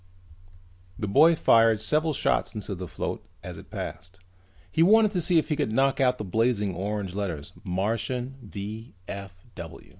The 0.97 1.07
boy 1.07 1.35
fired 1.35 1.79
several 1.79 2.11
shots 2.13 2.55
into 2.55 2.73
the 2.73 2.87
float 2.87 3.23
as 3.43 3.59
it 3.59 3.69
passed. 3.69 4.17
He 4.71 4.81
wanted 4.81 5.11
to 5.11 5.21
see 5.21 5.37
if 5.37 5.49
he 5.49 5.55
could 5.55 5.71
knock 5.71 6.01
out 6.01 6.17
those 6.17 6.27
blazing 6.29 6.73
orange 6.73 7.13
letters: 7.13 7.53
MARTIAN 7.63 8.33
V. 8.41 8.95